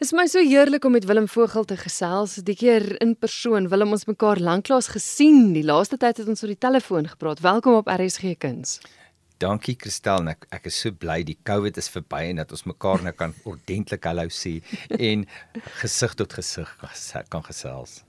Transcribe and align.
Dit 0.00 0.08
is 0.08 0.16
my 0.16 0.22
so 0.32 0.40
heerlik 0.40 0.84
om 0.88 0.94
met 0.96 1.04
Willem 1.04 1.26
Vogel 1.28 1.64
te 1.68 1.76
gesels. 1.76 2.38
Die 2.40 2.54
keer 2.56 2.94
in 3.04 3.10
persoon. 3.20 3.66
Willem 3.68 3.90
ons 3.92 4.06
mekaar 4.08 4.40
lanklaas 4.40 4.86
gesien. 4.94 5.50
Die 5.52 5.60
laaste 5.60 5.98
tyd 6.00 6.22
het 6.22 6.30
ons 6.32 6.40
oor 6.40 6.54
die 6.54 6.62
telefoon 6.64 7.10
gepraat. 7.10 7.42
Welkom 7.44 7.76
op 7.82 7.92
RSG 7.92 8.32
Kuns. 8.40 8.78
Dankie 9.40 9.72
Christel, 9.80 10.26
ek 10.28 10.42
ek 10.52 10.66
is 10.68 10.76
so 10.82 10.92
bly 10.92 11.22
die 11.24 11.38
COVID 11.48 11.78
is 11.80 11.86
verby 11.88 12.26
en 12.28 12.42
dat 12.42 12.50
ons 12.52 12.66
mekaar 12.68 13.00
nou 13.06 13.12
kan 13.16 13.32
ordentlik 13.48 14.04
hallo 14.04 14.28
sê 14.28 14.58
en 14.98 15.24
gesig 15.80 16.16
tot 16.20 16.36
gesig 16.36 16.68
kan 17.32 17.46
gesels. 17.46 18.02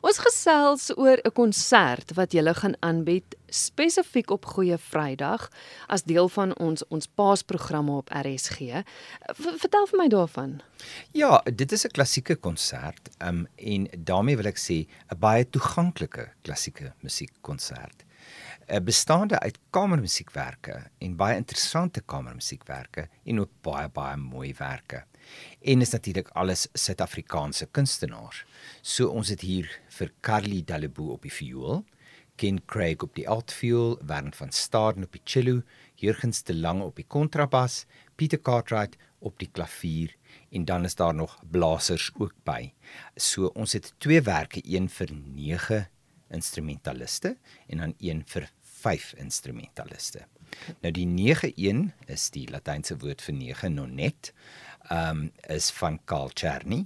Ons 0.00 0.22
gesels 0.24 0.88
oor 0.96 1.20
'n 1.20 1.36
konsert 1.36 2.16
wat 2.16 2.32
jy 2.32 2.40
gaan 2.62 2.78
aanbied 2.80 3.36
spesifiek 3.52 4.30
op 4.30 4.48
Goeie 4.56 4.78
Vrydag 4.78 5.50
as 5.88 6.08
deel 6.08 6.32
van 6.32 6.56
ons 6.56 6.80
ons 6.88 7.06
Paasprogramme 7.06 8.00
op 8.00 8.08
RSG. 8.08 8.80
V 9.36 9.44
vertel 9.60 9.86
vir 9.86 9.98
my 9.98 10.08
daarvan. 10.08 10.62
Ja, 11.12 11.42
dit 11.44 11.72
is 11.72 11.84
'n 11.84 11.92
klassieke 11.92 12.36
konsert, 12.36 13.10
um, 13.20 13.46
en 13.56 13.88
daarmee 13.98 14.36
wil 14.36 14.46
ek 14.46 14.58
sê 14.58 14.88
'n 15.12 15.18
baie 15.18 15.44
toeganklike 15.44 16.32
klassieke 16.42 16.94
musiekkonsert. 17.02 18.08
Bestaande 18.78 19.38
uit 19.42 19.58
kamermusiekwerke 19.74 20.76
en 21.02 21.16
baie 21.18 21.34
interessante 21.40 22.00
kamermusiekwerke 22.06 23.08
en 23.24 23.40
ook 23.42 23.50
baie 23.66 23.88
baie 23.90 24.16
mooi 24.16 24.52
werke. 24.58 25.02
En 25.60 25.82
is 25.82 25.90
natuurlik 25.90 26.28
alles 26.38 26.68
Suid-Afrikaanse 26.72 27.66
kunstenaars. 27.66 28.44
So 28.82 29.10
ons 29.10 29.28
het 29.34 29.42
hier 29.42 29.66
vir 29.98 30.12
Carly 30.22 30.62
Daleboe 30.62 31.10
op 31.16 31.26
die 31.26 31.34
viool, 31.34 31.82
Ken 32.38 32.62
Craig 32.70 33.02
op 33.02 33.14
die 33.18 33.26
altviool, 33.28 33.98
Werner 34.06 34.38
van 34.38 34.54
Staden 34.54 35.04
op 35.04 35.12
die 35.12 35.24
cello, 35.24 35.62
Jurgens 35.98 36.42
de 36.46 36.54
Lange 36.54 36.86
op 36.86 36.96
die 36.96 37.08
kontrabas, 37.08 37.86
Pieter 38.16 38.38
Cartwright 38.38 38.96
op 39.18 39.38
die 39.42 39.50
klavier 39.50 40.14
en 40.50 40.64
dan 40.64 40.84
is 40.84 40.94
daar 40.94 41.14
nog 41.14 41.40
blasers 41.50 42.10
ook 42.14 42.34
by. 42.46 42.70
So 43.16 43.50
ons 43.54 43.74
het 43.74 43.94
twee 43.98 44.22
werke, 44.22 44.62
een 44.64 44.88
vir 44.88 45.10
9 45.12 45.88
instrumentaliste 46.30 47.36
en 47.66 47.78
dan 47.78 47.94
een 47.98 48.22
vir 48.26 48.48
5 48.80 49.14
instrumentaliste. 49.22 50.26
Nou 50.82 50.92
die 50.92 51.06
9-1 51.06 51.90
is 52.06 52.30
die 52.34 52.46
latynse 52.50 52.96
woord 52.98 53.22
vir 53.22 53.34
9 53.34 53.74
nonet. 53.74 54.32
Ehm 54.88 55.26
um, 55.26 55.30
is 55.48 55.70
van 55.70 56.00
Carl 56.04 56.32
Czerny. 56.34 56.84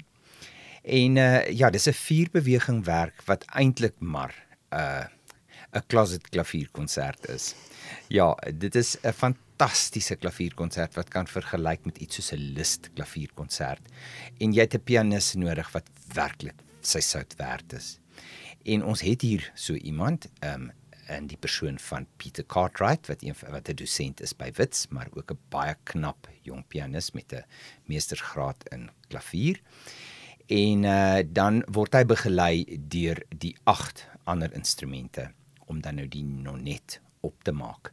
En 0.82 1.16
uh 1.16 1.48
ja, 1.48 1.70
dis 1.70 1.88
'n 1.88 1.92
vierbeweging 1.92 2.84
werk 2.84 3.22
wat 3.24 3.44
eintlik 3.44 4.00
maar 4.00 4.34
'n 4.70 4.76
uh, 4.76 5.04
'n 5.74 5.86
closet 5.86 6.28
klavierkonsert 6.28 7.28
is. 7.28 7.54
Ja, 8.08 8.36
dit 8.54 8.74
is 8.74 8.96
'n 9.02 9.12
fantastiese 9.12 10.16
klavierkonsert 10.16 10.94
wat 10.94 11.08
kan 11.08 11.26
vergelyk 11.26 11.84
met 11.84 11.98
iets 11.98 12.14
soos 12.14 12.32
'n 12.32 12.52
Liszt 12.54 12.90
klavierkonsert. 12.94 13.82
En 14.38 14.52
jy 14.52 14.60
het 14.60 14.74
'n 14.74 14.84
pianis 14.84 15.34
nodig 15.34 15.72
wat 15.72 15.88
werklik 16.12 16.58
sy 16.80 17.00
sout 17.00 17.34
werd 17.36 17.72
is. 17.72 17.98
En 18.64 18.84
ons 18.84 19.00
het 19.00 19.20
hier 19.20 19.50
so 19.54 19.74
iemand, 19.74 20.28
ehm 20.40 20.60
um, 20.60 20.72
in 21.08 21.26
die 21.26 21.36
persoon 21.36 21.78
van 21.78 22.06
Pieter 22.16 22.44
Cartwright 22.46 23.06
wat 23.06 23.22
een 23.22 23.36
wat 23.50 23.68
'n 23.68 23.74
dosent 23.74 24.20
is 24.20 24.36
by 24.36 24.50
Wits, 24.56 24.88
maar 24.88 25.08
ook 25.12 25.30
'n 25.30 25.38
baie 25.48 25.76
knap 25.82 26.28
jong 26.42 26.64
pianis 26.68 27.10
met 27.12 27.32
'n 27.32 27.44
meestersgraad 27.84 28.68
in 28.68 28.90
klavier. 29.08 29.60
En 30.46 30.82
uh, 30.82 31.18
dan 31.26 31.62
word 31.72 31.94
hy 31.94 32.04
begelei 32.04 32.78
deur 32.88 33.22
die 33.28 33.56
agt 33.64 34.08
ander 34.24 34.52
instrumente 34.52 35.30
om 35.66 35.80
dan 35.80 35.94
nou 35.94 36.08
die 36.08 36.24
nonet 36.24 37.00
op 37.20 37.44
te 37.44 37.52
maak. 37.52 37.92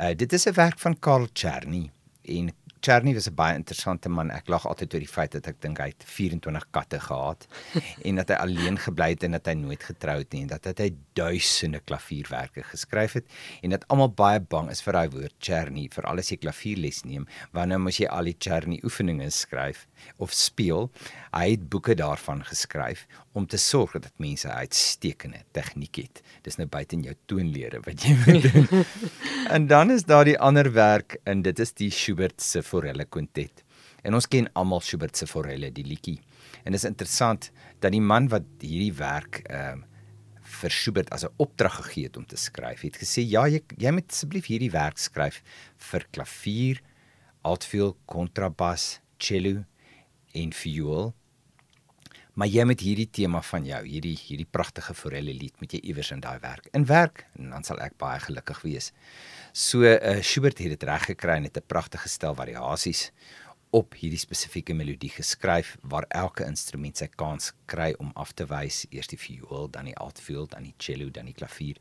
Uh, 0.00 0.14
dit 0.16 0.32
is 0.32 0.46
'n 0.46 0.54
werk 0.54 0.78
van 0.78 0.98
Karl 0.98 1.28
Czerny 1.32 1.90
en 2.22 2.52
Cherny 2.82 3.14
was 3.14 3.28
'n 3.28 3.34
baie 3.34 3.54
interessante 3.54 4.08
man. 4.08 4.30
Ek 4.30 4.48
lag 4.48 4.66
altyd 4.66 4.94
oor 4.94 5.00
die 5.04 5.14
feit 5.16 5.32
dat 5.32 5.46
ek 5.46 5.60
dink 5.62 5.78
hy 5.78 5.86
het 5.92 6.02
24 6.02 6.64
katte 6.74 6.98
gehad 6.98 7.46
en 8.06 8.16
dat 8.18 8.28
hy 8.28 8.34
alleen 8.42 8.78
gebly 8.78 9.10
het 9.14 9.22
en 9.22 9.36
dat 9.38 9.46
hy 9.46 9.54
nooit 9.54 9.82
getrou 9.82 10.18
het 10.18 10.32
nie 10.32 10.42
en 10.42 10.48
dat 10.50 10.66
hy 10.66 10.90
duisende 11.14 11.78
klavierwerke 11.78 12.64
geskryf 12.66 13.12
het 13.12 13.30
en 13.62 13.70
dat 13.70 13.86
almal 13.86 14.10
baie 14.10 14.40
bang 14.40 14.70
is 14.70 14.82
vir 14.82 14.98
daai 14.98 15.08
woord 15.14 15.34
Cherny, 15.38 15.86
veral 15.94 16.18
as 16.18 16.32
jy 16.32 16.40
klavierles 16.42 17.04
neem, 17.04 17.28
want 17.52 17.70
nou 17.70 17.78
moet 17.78 18.00
jy 18.02 18.08
al 18.10 18.24
die 18.24 18.36
Cherny 18.38 18.80
oefeninge 18.82 19.30
skryf 19.30 19.86
of 20.18 20.32
speel. 20.34 20.90
Hy 21.32 21.52
het 21.54 21.68
boeke 21.70 21.94
daarvan 21.94 22.42
geskryf 22.44 23.06
om 23.32 23.46
te 23.46 23.56
sorg 23.56 23.94
dat 23.96 24.12
mense 24.20 24.48
uitstekende 24.50 25.44
tegniek 25.56 26.02
het. 26.02 26.20
Dis 26.44 26.58
nou 26.58 26.66
buite 26.68 26.96
in 26.98 27.04
jou 27.06 27.14
toonlere 27.30 27.80
wat 27.86 28.04
jy 28.04 28.16
moet 28.24 28.48
doen. 28.48 28.84
en 29.56 29.66
dan 29.70 29.94
is 29.94 30.04
daar 30.08 30.26
die 30.28 30.38
ander 30.38 30.72
werk 30.74 31.16
en 31.24 31.44
dit 31.46 31.62
is 31.62 31.72
die 31.78 31.90
Schubert 31.94 32.42
se 32.42 32.62
Forelle 32.72 33.06
Quintet. 33.08 33.64
En 34.02 34.16
ons 34.18 34.28
ken 34.28 34.48
almal 34.58 34.82
Schubert 34.82 35.18
se 35.18 35.28
Forelle, 35.30 35.70
die 35.74 35.86
liedjie. 35.86 36.18
En 36.64 36.72
dit 36.72 36.80
is 36.80 36.88
interessant 36.88 37.50
dat 37.82 37.92
die 37.92 38.02
man 38.02 38.30
wat 38.32 38.48
hierdie 38.64 38.94
werk 38.98 39.44
ehm 39.46 39.82
uh, 39.84 39.88
vir 40.52 40.72
Schubert 40.74 41.10
as 41.14 41.24
'n 41.24 41.34
opdrag 41.40 41.76
gegee 41.80 42.04
het 42.08 42.16
om 42.16 42.26
te 42.26 42.36
skryf, 42.36 42.82
het 42.82 42.98
gesê 43.00 43.22
ja, 43.24 43.46
jy 43.48 43.62
jy 43.78 43.90
moet 43.90 44.10
asseblief 44.10 44.46
hierdie 44.50 44.70
werk 44.70 44.98
skryf 44.98 45.42
vir 45.78 46.06
klavier, 46.10 46.82
altviool, 47.42 47.96
kontrabas, 48.06 49.00
cello 49.18 49.64
en 50.34 50.52
viool. 50.52 51.14
Maar 52.34 52.48
jy 52.48 52.64
met 52.64 52.80
hierdie 52.80 53.10
tema 53.12 53.42
van 53.44 53.66
jou, 53.68 53.80
hierdie 53.84 54.16
hierdie 54.16 54.48
pragtige 54.48 54.94
forelle 54.96 55.34
lied 55.36 55.58
met 55.60 55.74
jy 55.74 55.82
iewers 55.90 56.12
in 56.14 56.22
daai 56.24 56.38
werk. 56.40 56.70
In 56.72 56.86
werk 56.88 57.26
en 57.36 57.50
dan 57.52 57.64
sal 57.64 57.80
ek 57.84 57.98
baie 58.00 58.20
gelukkig 58.24 58.62
wees. 58.64 58.92
So 59.52 59.84
uh, 59.84 60.20
Schubert 60.24 60.62
het 60.64 60.72
dit 60.72 60.86
reg 60.88 61.04
gekry 61.12 61.42
het 61.44 61.56
'n 61.56 61.66
pragtige 61.66 62.08
stel 62.08 62.34
variasies 62.34 63.10
op 63.70 63.94
hierdie 63.96 64.20
spesifieke 64.20 64.74
melodie 64.74 65.10
geskryf 65.10 65.76
waar 65.82 66.04
elke 66.08 66.44
instrument 66.44 66.96
sy 66.96 67.08
kans 67.16 67.52
kry 67.66 67.94
om 67.98 68.12
af 68.14 68.32
te 68.32 68.44
wys, 68.46 68.86
eers 68.90 69.08
die 69.08 69.18
viool, 69.18 69.68
dan 69.72 69.88
die 69.88 69.96
altviool, 69.96 70.46
dan 70.46 70.62
die 70.62 70.74
cello, 70.76 71.10
dan 71.10 71.24
die 71.24 71.36
klavier. 71.36 71.76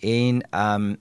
En 0.00 0.42
ehm 0.50 0.74
um, 0.74 0.96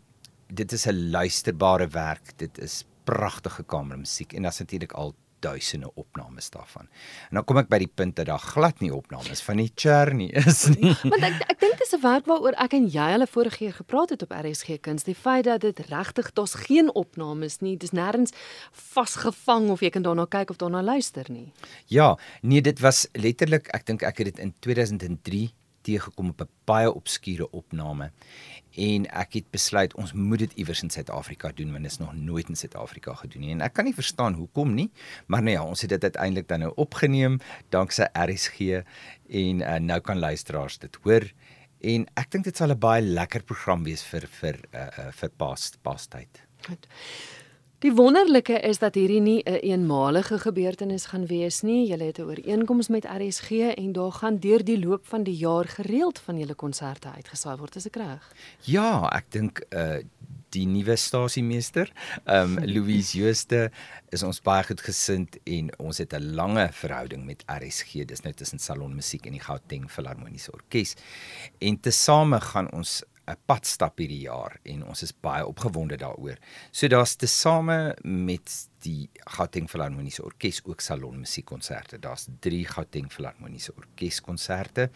dit 0.47 0.71
is 0.71 0.87
'n 0.87 1.09
luisterbare 1.11 1.87
werk. 1.87 2.37
Dit 2.37 2.57
is 2.57 2.85
pragtige 3.03 3.63
kamermusiek 3.63 4.33
en 4.33 4.41
daar's 4.41 4.59
natuurlik 4.59 4.91
al 4.91 5.15
duisende 5.39 5.91
opnames 5.95 6.49
daarvan. 6.49 6.87
En 7.29 7.39
dan 7.39 7.45
kom 7.47 7.59
ek 7.61 7.69
by 7.71 7.79
die 7.83 7.91
punt 7.91 8.15
dat 8.15 8.29
daar 8.29 8.41
glad 8.41 8.79
nie 8.83 8.91
opnames 8.93 9.41
van 9.45 9.61
die 9.61 9.71
Cherny 9.75 10.29
is 10.33 10.65
nie. 10.73 10.93
Want 11.13 11.23
ek 11.23 11.43
ek 11.47 11.59
dink 11.63 11.77
dis 11.81 11.93
'n 11.97 12.01
werk 12.01 12.25
waaroor 12.25 12.57
ek 12.57 12.73
en 12.73 12.87
jy 12.87 13.07
hulle 13.15 13.27
vorige 13.27 13.57
keer 13.57 13.73
gepraat 13.73 14.09
het 14.15 14.23
op 14.23 14.33
RSG 14.33 14.79
Kuns, 14.81 15.03
die 15.03 15.15
feit 15.15 15.45
dat 15.45 15.61
dit 15.61 15.79
regtig 15.89 16.33
daar's 16.33 16.55
geen 16.67 16.93
opnames 16.93 17.59
nie, 17.61 17.77
dis 17.77 17.93
nêrens 17.93 18.33
vasgevang 18.71 19.69
of 19.69 19.81
jy 19.81 19.89
kan 19.89 20.01
daarna 20.01 20.25
kyk 20.25 20.49
of 20.49 20.57
daarna 20.57 20.81
luister 20.81 21.25
nie. 21.29 21.51
Ja, 21.85 22.17
nee, 22.41 22.61
dit 22.61 22.79
was 22.79 23.07
letterlik, 23.13 23.67
ek 23.73 23.85
dink 23.85 24.03
ek 24.03 24.17
het 24.17 24.35
dit 24.35 24.39
in 24.39 24.53
2003 24.59 25.53
teëgekom 25.87 26.29
op 26.35 26.41
'n 26.45 26.49
baie 26.69 26.93
obskure 26.93 27.49
opname 27.51 28.11
en 28.77 29.05
ek 29.09 29.33
het 29.33 29.51
besluit 29.51 29.95
ons 29.95 30.13
moet 30.13 30.39
dit 30.39 30.53
iewers 30.53 30.83
in 30.83 30.89
Suid-Afrika 30.89 31.51
doen 31.55 31.71
want 31.71 31.83
dit 31.83 31.91
is 31.91 31.97
nog 31.97 32.13
nooit 32.13 32.49
in 32.49 32.55
Suid-Afrika 32.55 33.13
gedoen 33.13 33.41
nie 33.41 33.51
en 33.51 33.61
ek 33.61 33.73
kan 33.73 33.85
nie 33.85 33.93
verstaan 33.93 34.33
hoekom 34.33 34.73
nie 34.73 34.91
maar 35.27 35.43
nou 35.43 35.55
ja 35.55 35.63
ons 35.63 35.81
het 35.81 35.89
dit 35.89 36.03
uiteindelik 36.03 36.47
dan 36.47 36.59
nou 36.59 36.71
opgeneem 36.75 37.39
danksy 37.69 38.05
RSG 38.13 38.83
en 39.29 39.61
uh, 39.61 39.75
nou 39.79 39.99
kan 39.99 40.19
luisteraars 40.19 40.77
dit 40.77 40.99
hoor 41.03 41.31
en 41.81 42.07
ek 42.17 42.31
dink 42.31 42.47
dit 42.47 42.57
sal 42.57 42.73
'n 42.73 42.79
baie 42.79 43.01
lekker 43.01 43.43
program 43.43 43.83
wees 43.83 44.03
vir 44.03 44.27
vir 44.39 44.59
uh, 44.73 44.87
uh, 44.87 45.11
vir 45.11 45.29
pas 45.37 45.71
pastyd. 45.81 46.41
Goed. 46.65 46.87
Die 47.85 47.91
wonderlike 47.93 48.55
is 48.65 48.79
dat 48.81 48.95
hierdie 48.97 49.21
nie 49.21 49.41
'n 49.45 49.53
een 49.53 49.61
eenmalige 49.61 50.39
gebeurtenis 50.39 51.05
gaan 51.05 51.25
wees 51.25 51.61
nie. 51.61 51.87
Julle 51.87 52.03
het 52.03 52.17
'n 52.17 52.21
ooreenkoms 52.23 52.87
met 52.87 53.05
RSG 53.05 53.49
en 53.51 53.91
daar 53.91 54.11
gaan 54.11 54.39
deur 54.39 54.63
die 54.63 54.79
loop 54.79 55.07
van 55.07 55.23
die 55.23 55.37
jaar 55.37 55.65
gereeld 55.65 56.19
van 56.19 56.39
julle 56.39 56.55
konserte 56.55 57.11
uitgesaai 57.15 57.57
word, 57.57 57.75
is 57.75 57.85
ek 57.85 57.95
reg? 57.95 58.33
Ja, 58.61 59.09
ek 59.13 59.31
dink 59.31 59.65
uh 59.69 59.97
die 60.49 60.65
nuwe 60.65 60.95
stasiemeester, 60.95 61.91
ehm 62.23 62.57
um, 62.57 62.65
Louise 62.73 63.17
Jooste, 63.17 63.71
is 64.09 64.23
ons 64.23 64.41
baie 64.41 64.63
goed 64.63 64.81
gesind 64.81 65.37
en 65.43 65.79
ons 65.79 65.97
het 65.97 66.13
'n 66.13 66.33
lange 66.33 66.69
verhouding 66.71 67.25
met 67.25 67.43
RSG. 67.45 68.05
Dis 68.05 68.21
nou 68.21 68.33
tussen 68.33 68.59
Salon 68.59 68.95
Musiek 68.95 69.25
en 69.25 69.31
die 69.31 69.43
Gauteng 69.43 69.91
Filharmoniese 69.91 70.51
Orkees. 70.51 70.95
En 71.59 71.79
tesame 71.79 72.41
gaan 72.41 72.71
ons 72.71 73.03
'n 73.27 73.35
padstap 73.45 73.99
hierdie 73.99 74.23
jaar 74.23 74.55
en 74.63 74.85
ons 74.87 75.03
is 75.03 75.11
baie 75.11 75.45
opgewonde 75.45 75.97
daaroor. 75.99 76.37
So 76.71 76.87
daar's 76.87 77.15
tesame 77.15 77.95
met 78.03 78.67
die 78.85 79.09
Gauteng 79.35 79.67
Filharmoniese 79.69 80.23
Orkees 80.23 80.61
ook 80.63 80.81
salon 80.81 81.19
musiekkonserte. 81.19 81.99
Daar's 81.99 82.27
3 82.39 82.65
Gauteng 82.65 83.11
Filharmoniese 83.11 83.73
Orkeeskonserte 83.75 84.89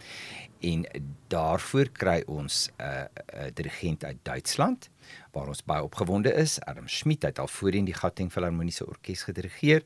en 0.60 0.86
daarvoor 1.28 1.90
kry 1.92 2.22
ons 2.26 2.70
'n 2.78 2.82
uh, 2.82 3.04
'n 3.04 3.46
uh, 3.46 3.50
dirigent 3.54 4.04
uit 4.04 4.18
Duitsland 4.22 4.90
waar 5.32 5.48
ons 5.48 5.64
baie 5.64 5.82
opgewonde 5.82 6.32
is. 6.32 6.60
Adam 6.60 6.88
Schmidt 6.88 7.22
het 7.22 7.38
al 7.38 7.48
voorheen 7.48 7.84
die 7.84 7.94
Gauteng 7.94 8.32
Filharmoniese 8.32 8.86
Orkees 8.86 9.22
gedirigeer 9.22 9.82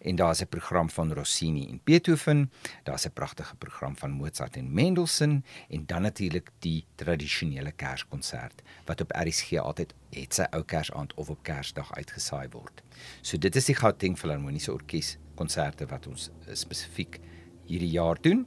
en 0.00 0.16
daar's 0.16 0.40
'n 0.40 0.48
program 0.48 0.90
van 0.90 1.12
Rossini 1.12 1.68
en 1.68 1.80
Beethoven, 1.84 2.50
daar's 2.82 3.06
'n 3.06 3.12
pragtige 3.12 3.56
program 3.56 3.96
van 3.96 4.10
Mozart 4.10 4.56
en 4.56 4.72
Mendelssohn 4.72 5.44
en 5.68 5.86
dan 5.86 6.02
natuurlik 6.02 6.50
die 6.58 6.84
tradisionele 6.94 7.72
Kerskonsert 7.72 8.62
wat 8.84 9.00
op 9.00 9.12
RSG 9.24 9.52
altyd 9.52 9.94
het 10.10 10.34
sy 10.34 10.44
ou 10.50 10.62
Kersaand 10.62 11.14
of 11.14 11.30
op 11.30 11.42
Kersdag 11.42 11.94
uitgesaai 11.94 12.48
word. 12.50 12.82
So 13.20 13.38
dit 13.38 13.56
is 13.56 13.64
die 13.64 13.74
Gauteng 13.74 14.18
Filharmoniese 14.18 14.72
Orkees 14.72 15.18
konserte 15.34 15.86
wat 15.86 16.06
ons 16.06 16.30
spesifiek 16.52 17.20
hierdie 17.66 17.90
jaar 17.90 18.18
doen 18.20 18.46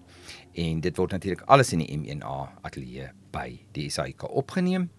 en 0.54 0.82
dit 0.84 0.98
word 0.98 1.12
natuurlik 1.12 1.42
alles 1.52 1.74
in 1.76 1.84
die 1.84 1.98
M1A 1.98 2.50
ateljee 2.62 3.12
by 3.32 3.60
die 3.76 3.90
SAIK 3.90 4.26
opgeneem. 4.30 4.90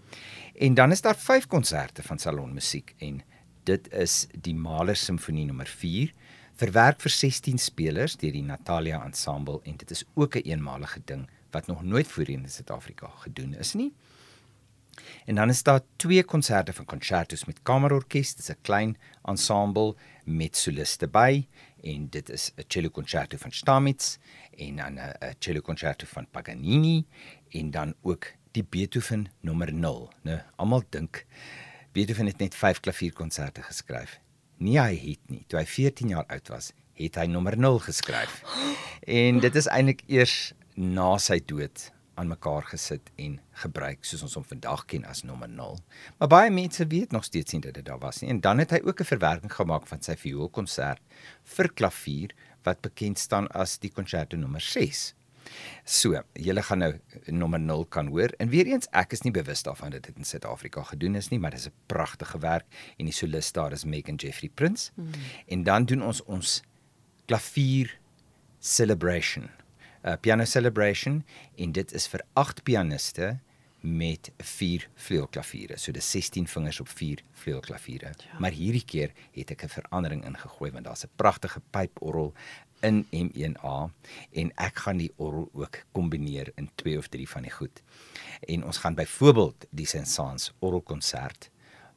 En 0.54 0.74
dan 0.74 0.92
is 0.92 1.00
daar 1.00 1.16
5 1.16 1.46
konserte 1.46 2.02
van 2.02 2.18
salonmusiek 2.18 2.94
en 2.98 3.22
dit 3.68 3.92
is 3.92 4.26
die 4.34 4.54
Mahler 4.54 4.96
Simfonie 4.96 5.46
nommer 5.46 5.66
4 5.66 6.12
verwerk 6.60 7.00
vir 7.00 7.12
16 7.14 7.58
spelers 7.58 8.16
deur 8.20 8.34
die 8.36 8.44
Natalia 8.44 9.00
Ensemble 9.04 9.60
en 9.64 9.78
dit 9.80 9.90
is 9.90 10.04
ook 10.14 10.34
'n 10.34 10.38
een 10.38 10.50
eenmalige 10.52 11.00
ding 11.04 11.28
wat 11.50 11.66
nog 11.66 11.82
nooit 11.82 12.06
voorheen 12.06 12.42
in 12.42 12.50
Suid-Afrika 12.50 13.08
gedoen 13.24 13.54
is 13.54 13.74
nie. 13.74 13.92
En 15.24 15.34
dan 15.34 15.48
is 15.48 15.62
daar 15.62 15.80
twee 15.96 16.24
konserte 16.24 16.72
van 16.72 16.84
concertos 16.84 17.44
met 17.44 17.62
kamerorkes, 17.62 18.34
dit 18.34 18.38
is 18.38 18.50
'n 18.50 18.62
klein 18.62 18.96
ensemble 19.22 19.94
met 20.24 20.56
soliste 20.56 21.08
by 21.08 21.46
en 21.82 22.08
dit 22.08 22.30
is 22.30 22.52
'n 22.56 22.64
cello 22.68 22.90
concerto 22.90 23.36
van 23.36 23.52
Stamitz 23.52 24.16
en 24.56 24.76
dan 24.76 24.98
'n 24.98 25.34
cello 25.38 25.60
concerto 25.60 26.06
van 26.06 26.26
Paganini 26.30 27.04
en 27.48 27.70
dan 27.70 27.94
ook 28.02 28.26
die 28.50 28.64
Beethoven 28.64 29.30
nommer 29.40 29.72
0. 29.72 30.12
Nou, 30.22 30.40
almal 30.56 30.82
dink 30.88 31.26
Beethoven 31.92 32.26
het 32.26 32.38
net 32.38 32.54
5 32.54 32.80
klavierkonserte 32.80 33.62
geskryf. 33.62 34.20
Nee, 34.60 34.76
hy 34.76 34.96
het 35.00 35.30
nie. 35.32 35.40
Toe 35.48 35.62
hy 35.62 35.64
14 35.64 36.10
jaar 36.12 36.26
oud 36.28 36.50
was, 36.52 36.74
het 37.00 37.16
hy 37.16 37.24
nommer 37.32 37.56
0 37.56 37.78
geskryf. 37.86 38.42
En 39.08 39.40
dit 39.40 39.54
is 39.56 39.68
eintlik 39.72 40.02
eers 40.12 40.52
na 40.76 41.14
sy 41.16 41.38
dood 41.40 41.86
aan 42.20 42.28
mekaar 42.28 42.66
gesit 42.68 43.08
en 43.16 43.38
gebruik 43.62 44.04
soos 44.04 44.26
ons 44.26 44.36
hom 44.36 44.44
vandag 44.44 44.82
ken 44.90 45.06
as 45.08 45.22
nommer 45.24 45.48
0. 45.48 45.78
Maar 46.20 46.28
baie 46.34 46.50
mense 46.52 46.84
weet 46.92 47.16
nog 47.16 47.24
steeds 47.24 47.56
nie 47.56 47.62
dat 47.64 47.78
dit 47.78 47.86
daar 47.88 48.02
was 48.02 48.20
nie. 48.20 48.28
En 48.34 48.42
dan 48.44 48.60
het 48.60 48.74
hy 48.76 48.82
ook 48.84 49.00
'n 49.00 49.12
verwerking 49.14 49.52
gemaak 49.52 49.86
van 49.88 50.02
sy 50.02 50.16
vioolkonsert 50.16 51.00
vir 51.56 51.72
klavier 51.72 52.36
wat 52.62 52.84
bekend 52.84 53.18
staan 53.18 53.48
as 53.48 53.78
die 53.78 53.92
Concerto 53.92 54.36
nommer 54.36 54.60
6. 54.60 55.14
So, 55.84 56.22
julle 56.32 56.62
gaan 56.62 56.78
nou 56.78 56.92
nommer 57.26 57.60
0 57.60 57.84
kan 57.88 58.06
hoor. 58.06 58.34
En 58.38 58.48
weer 58.48 58.66
eens, 58.66 58.88
ek 58.90 59.12
is 59.12 59.22
nie 59.26 59.32
bewus 59.32 59.62
daarvan 59.62 59.90
dat 59.90 60.02
dit 60.02 60.16
in 60.16 60.24
Suid-Afrika 60.24 60.82
gedoen 60.82 61.14
is 61.14 61.28
nie, 61.28 61.38
maar 61.38 61.50
dit 61.50 61.60
is 61.60 61.66
'n 61.66 61.74
pragtige 61.86 62.38
werk 62.38 62.66
en 62.98 63.04
die 63.04 63.14
solis 63.14 63.52
daar 63.52 63.72
is 63.72 63.84
Megan 63.84 64.14
Jeffrey 64.14 64.50
Prince. 64.54 64.90
Hmm. 64.94 65.10
En 65.46 65.62
dan 65.62 65.84
doen 65.84 66.02
ons 66.02 66.24
ons 66.24 66.62
klavier 67.26 67.98
celebration 68.58 69.50
'n 70.02 70.08
uh, 70.08 70.16
piano 70.20 70.44
celebration 70.44 71.24
en 71.56 71.72
dit 71.72 71.92
is 71.92 72.06
vir 72.08 72.22
8 72.32 72.62
pianiste 72.62 73.38
met 73.80 74.30
4 74.38 74.88
vleuelklaviere. 74.94 75.78
So 75.78 75.92
dis 75.92 76.10
16 76.10 76.46
vingers 76.48 76.80
op 76.80 76.88
4 76.88 77.22
vleuelklaviere. 77.32 78.06
Ja. 78.06 78.38
Maar 78.38 78.50
hierdie 78.50 78.84
keer 78.84 79.12
het 79.32 79.50
ek 79.50 79.64
'n 79.64 79.68
verandering 79.68 80.24
ingegooi 80.24 80.70
want 80.70 80.84
daar's 80.84 81.04
'n 81.04 81.10
pragtige 81.16 81.60
pyporgel 81.70 82.32
in 82.80 83.06
M1A 83.10 83.90
en 84.32 84.52
ek 84.56 84.78
gaan 84.78 84.96
die 84.96 85.12
orgel 85.16 85.48
ook 85.52 85.84
kombineer 85.92 86.52
in 86.54 86.70
2 86.74 86.98
of 86.98 87.08
3 87.08 87.28
van 87.28 87.42
die 87.42 87.50
goed. 87.50 87.82
En 88.40 88.64
ons 88.64 88.76
gaan 88.76 88.94
byvoorbeeld 88.94 89.66
die 89.70 89.86
Saint-Saëns 89.86 90.52
orgelkonsert 90.58 91.50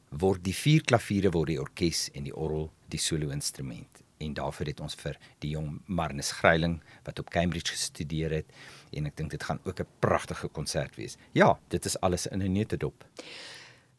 word 0.08 0.44
die 0.44 0.54
4 0.54 0.82
klaviere 0.82 1.30
word 1.30 1.46
die 1.46 1.60
orkes 1.60 2.10
en 2.12 2.22
die 2.22 2.36
orgel 2.36 2.70
die 2.88 3.00
solo 3.00 3.30
instrument 3.30 4.03
en 4.24 4.34
daarvoor 4.34 4.66
het 4.66 4.80
ons 4.80 4.94
vir 4.94 5.18
die 5.38 5.50
jong 5.50 5.80
Marnus 5.86 6.32
Greiling 6.32 6.80
wat 7.04 7.18
op 7.18 7.30
Cambridge 7.30 7.72
gestudeer 7.72 8.30
het 8.30 8.46
en 8.92 9.06
ek 9.06 9.16
dink 9.16 9.30
dit 9.30 9.42
gaan 9.42 9.60
ook 9.64 9.80
'n 9.80 9.86
pragtige 9.98 10.48
konsert 10.48 10.96
wees. 10.96 11.16
Ja, 11.32 11.58
dit 11.68 11.84
is 11.84 12.00
alles 12.00 12.26
in 12.26 12.42
'n 12.42 12.52
neutedop. 12.52 13.04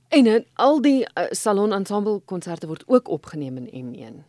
En 0.07 0.25
in 0.25 0.45
al 0.54 0.81
die 0.81 1.01
uh, 1.01 1.24
salon 1.31 1.74
ensemble 1.74 2.22
konserte 2.25 2.68
word 2.68 2.83
ook 2.88 3.07
opgeneem 3.07 3.57
in 3.57 3.69
M1. 3.86 4.24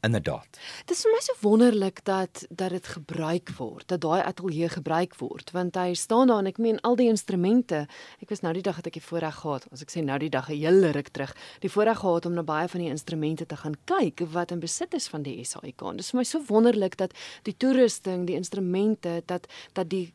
Inderdaad. 0.00 0.58
Dit 0.86 0.94
is 0.94 1.00
vir 1.02 1.10
my 1.10 1.20
so 1.26 1.34
wonderlik 1.42 2.04
dat 2.06 2.44
dat 2.50 2.70
dit 2.70 2.86
gebruik 2.86 3.50
word, 3.56 3.88
dat 3.90 4.00
daai 4.04 4.22
ateljee 4.22 4.68
gebruik 4.70 5.16
word, 5.18 5.50
want 5.50 5.74
hy 5.74 5.96
staan 5.98 6.30
daar 6.30 6.38
en 6.38 6.50
ek 6.52 6.60
meen 6.62 6.78
al 6.86 6.94
die 7.00 7.08
instrumente. 7.10 7.80
Ek 8.22 8.30
was 8.30 8.44
nou 8.46 8.52
die 8.54 8.62
dag 8.62 8.78
het 8.78 8.86
ek 8.92 9.00
die 9.00 9.02
voorreg 9.02 9.40
gehad, 9.42 9.66
as 9.74 9.82
ek 9.82 9.90
sê 9.90 10.04
nou 10.06 10.20
die 10.22 10.30
dag 10.30 10.46
'n 10.50 10.54
hele 10.54 10.92
ruk 10.94 11.10
terug, 11.10 11.34
die 11.60 11.70
voorreg 11.70 11.98
gehad 11.98 12.26
om 12.26 12.34
na 12.38 12.46
baie 12.46 12.68
van 12.68 12.80
die 12.80 12.94
instrumente 12.94 13.46
te 13.46 13.56
gaan 13.56 13.74
kyk 13.86 14.22
wat 14.30 14.52
in 14.54 14.60
besit 14.60 14.94
is 14.94 15.08
van 15.08 15.22
die 15.22 15.42
SAIK. 15.44 15.82
Dit 15.90 16.00
is 16.00 16.10
vir 16.10 16.18
my 16.18 16.24
so 16.24 16.42
wonderlik 16.46 16.96
dat 16.96 17.12
die 17.42 17.56
toerusting, 17.56 18.26
die 18.26 18.36
instrumente, 18.36 19.22
dat 19.26 19.46
dat 19.74 19.90
die 19.90 20.12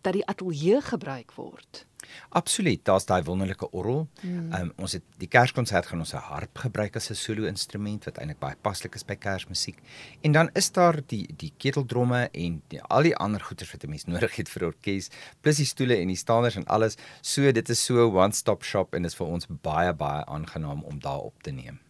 dat 0.00 0.12
die 0.12 0.26
ateljee 0.26 0.80
gebruik 0.80 1.32
word. 1.32 1.86
Absoluut, 2.28 2.84
daar's 2.84 3.06
daai 3.08 3.22
wonderlike 3.22 3.70
orgel. 3.70 4.06
Mm. 4.22 4.52
Um, 4.54 4.70
ons 4.76 4.94
het 4.96 5.04
die 5.20 5.28
Kerskonsert 5.28 5.86
gaan 5.86 6.02
ons 6.04 6.14
'n 6.14 6.22
harp 6.30 6.58
gebruik 6.58 6.96
as 6.96 7.10
'n 7.10 7.14
solo 7.14 7.46
instrument 7.46 8.04
wat 8.04 8.18
eintlik 8.18 8.38
baie 8.38 8.56
paslik 8.62 8.94
is 8.94 9.04
by 9.04 9.14
Kersmusiek. 9.14 9.78
En 10.20 10.32
dan 10.32 10.50
is 10.54 10.72
daar 10.72 11.00
die 11.06 11.26
die 11.36 11.52
keteldromme 11.56 12.28
en 12.32 12.62
die, 12.68 12.82
al 12.82 13.02
die 13.02 13.16
ander 13.16 13.40
goeders 13.40 13.72
wat 13.72 13.84
'n 13.84 13.90
mens 13.90 14.04
nodig 14.12 14.36
het 14.36 14.48
vir 14.48 14.64
orkes, 14.64 15.10
plus 15.40 15.56
die 15.56 15.66
stoele 15.66 15.96
en 15.96 16.08
die 16.08 16.16
staanders 16.16 16.56
en 16.56 16.66
alles. 16.66 16.96
So 17.20 17.52
dit 17.52 17.68
is 17.68 17.84
so 17.84 17.94
'n 18.08 18.14
one-stop 18.14 18.62
shop 18.62 18.94
en 18.94 19.02
dit 19.02 19.10
is 19.10 19.16
vir 19.16 19.26
ons 19.26 19.46
baie 19.48 19.92
baie 19.92 20.24
aangenaam 20.24 20.84
om 20.84 20.98
daar 20.98 21.20
op 21.20 21.42
te 21.42 21.50
neem. 21.50 21.80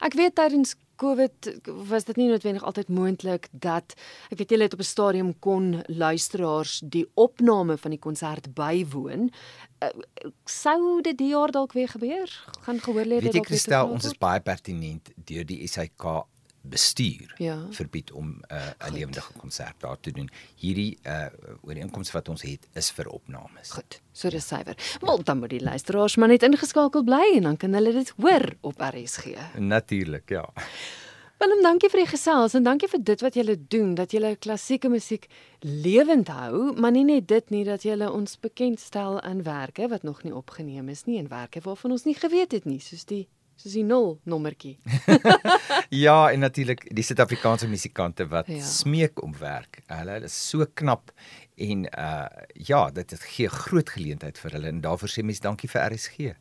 Ek 0.00 0.14
weet 0.14 0.34
tydens 0.34 0.76
COVID 0.96 1.60
was 1.88 2.04
dit 2.04 2.16
nie 2.16 2.28
noodwendig 2.28 2.64
altyd 2.64 2.88
moontlik 2.88 3.48
dat 3.50 3.94
ek 4.30 4.38
weet 4.38 4.50
julle 4.54 4.68
het 4.68 4.76
op 4.76 4.82
'n 4.84 4.90
stadium 4.90 5.38
kon 5.38 5.82
luisteraars 5.86 6.82
die 6.84 7.06
opname 7.14 7.76
van 7.78 7.90
die 7.90 8.00
konsert 8.00 8.54
bywoon. 8.54 9.30
Uh, 9.82 9.88
sou 10.44 11.00
dit 11.02 11.18
die 11.18 11.28
jaar 11.28 11.50
dalk 11.50 11.72
weer 11.72 11.88
gebeur? 11.88 12.28
Gaan 12.60 12.80
gehoor 12.80 13.04
lê 13.04 13.20
dit 13.20 13.32
dalk 13.32 13.48
weer? 13.48 13.58
Ek 13.58 13.66
stel 13.66 13.88
ons 13.88 14.04
is 14.04 14.18
baie 14.18 14.40
pertinent 14.40 15.10
deur 15.16 15.44
die 15.44 15.66
SAK 15.66 16.26
bestuur 16.64 17.34
ja. 17.38 17.66
verbied 17.70 18.12
om 18.12 18.28
'n 18.28 18.54
uh, 18.54 18.92
lewendige 18.92 19.32
konsert 19.32 19.80
daar 19.80 20.00
te 20.00 20.10
doen. 20.10 20.30
Hierdie 20.56 20.98
uh, 21.02 21.26
ooreenkoms 21.62 22.10
wat 22.10 22.28
ons 22.28 22.42
het 22.42 22.68
is 22.72 22.90
vir 22.90 23.08
opnames. 23.08 23.70
Goed. 23.70 24.00
So 24.12 24.30
dis 24.30 24.46
suiwer. 24.46 24.76
Maar 25.00 25.22
dan 25.22 25.38
moet 25.38 25.50
die 25.50 25.62
luisteraars 25.62 26.16
maar 26.16 26.28
net 26.28 26.42
ingeskakel 26.42 27.04
bly 27.04 27.32
en 27.34 27.42
dan 27.42 27.56
kan 27.56 27.72
hulle 27.72 27.92
dit 27.92 28.12
hoor 28.16 28.54
op 28.60 28.80
RSG. 28.80 29.24
Natuurlik, 29.58 30.28
ja. 30.28 30.48
Willem, 31.38 31.62
dankie 31.62 31.90
vir 31.90 32.00
die 32.04 32.08
gesels 32.08 32.54
en 32.54 32.62
dankie 32.64 32.88
vir 32.88 33.00
dit 33.04 33.20
wat 33.20 33.34
julle 33.34 33.56
doen 33.68 33.94
dat 33.98 34.12
julle 34.14 34.36
klassieke 34.36 34.88
musiek 34.88 35.26
lewend 35.60 36.28
hou, 36.32 36.72
maar 36.80 36.94
nie 36.94 37.04
net 37.04 37.26
dit 37.28 37.50
nie 37.50 37.64
dat 37.66 37.82
julle 37.82 38.06
ons 38.08 38.38
bekendstel 38.40 39.18
in 39.28 39.42
werke 39.42 39.88
wat 39.92 40.06
nog 40.08 40.22
nie 40.22 40.32
opgeneem 40.34 40.88
is 40.88 41.04
nie 41.04 41.18
en 41.18 41.28
werke 41.28 41.60
waarvan 41.60 41.90
ons 41.98 42.06
nie 42.08 42.14
geweet 42.14 42.52
het 42.56 42.64
nie, 42.64 42.78
soos 42.80 43.04
die 43.04 43.26
soos 43.56 43.76
die 43.76 43.84
0 43.86 44.18
nommertjie. 44.30 44.76
ja, 46.04 46.30
en 46.30 46.44
natuurlik 46.44 46.86
die 46.94 47.04
Suid-Afrikaanse 47.06 47.68
musikante 47.70 48.26
wat 48.30 48.50
ja. 48.50 48.60
smeek 48.64 49.22
om 49.22 49.34
werk. 49.40 49.82
Hulle 49.92 50.20
is 50.28 50.36
so 50.50 50.66
knap 50.74 51.12
en 51.54 51.86
uh 51.90 52.26
ja, 52.54 52.88
dit 52.90 53.14
gee 53.34 53.48
groot 53.48 53.90
geleentheid 53.90 54.38
vir 54.38 54.56
hulle 54.56 54.72
en 54.72 54.80
daarvoor 54.84 55.10
sê 55.10 55.22
mens 55.26 55.42
dankie 55.44 55.70
vir 55.70 55.86
RSG. 55.90 56.32